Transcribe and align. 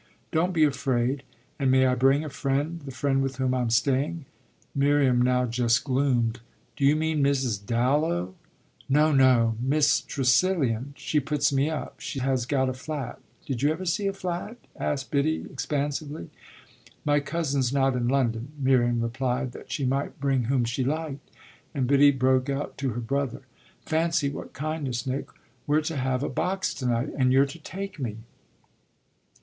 "Don't 0.31 0.51
be 0.51 0.63
afraid. 0.63 1.21
And 1.59 1.69
may 1.69 1.85
I 1.85 1.93
bring 1.93 2.25
a 2.25 2.29
friend 2.31 2.81
the 2.83 2.89
friend 2.89 3.21
with 3.21 3.35
whom 3.35 3.53
I'm 3.53 3.69
staying?" 3.69 4.25
Miriam 4.73 5.21
now 5.21 5.45
just 5.45 5.83
gloomed. 5.83 6.39
"Do 6.75 6.85
you 6.87 6.95
mean 6.95 7.21
Mrs. 7.23 7.63
Dallow?" 7.63 8.33
"No, 8.89 9.11
no 9.11 9.57
Miss 9.61 10.01
Tressilian. 10.03 10.95
She 10.97 11.19
puts 11.19 11.53
me 11.53 11.69
up, 11.69 11.99
she 11.99 12.17
has 12.17 12.47
got 12.47 12.67
a 12.67 12.73
flat. 12.73 13.19
Did 13.45 13.61
you 13.61 13.69
ever 13.71 13.85
see 13.85 14.07
a 14.07 14.11
flat?" 14.13 14.57
asked 14.75 15.11
Biddy 15.11 15.45
expansively. 15.47 16.31
"My 17.05 17.19
cousin's 17.19 17.71
not 17.71 17.95
in 17.95 18.07
London." 18.07 18.53
Miriam 18.57 19.01
replied 19.01 19.51
that 19.51 19.71
she 19.71 19.85
might 19.85 20.19
bring 20.19 20.45
whom 20.45 20.65
she 20.65 20.83
liked 20.83 21.29
and 21.75 21.85
Biddy 21.85 22.09
broke 22.09 22.49
out 22.49 22.75
to 22.79 22.89
her 22.93 23.01
brother: 23.01 23.43
"Fancy 23.85 24.29
what 24.31 24.53
kindness, 24.53 25.05
Nick: 25.05 25.27
we're 25.67 25.81
to 25.81 25.97
have 25.97 26.23
a 26.23 26.27
box 26.27 26.73
to 26.73 26.87
night 26.87 27.09
and 27.15 27.31
you're 27.31 27.45
to 27.45 27.59
take 27.59 27.99
me!" 27.99 28.17